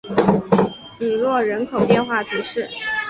[0.97, 2.67] 吕诺人口变化图示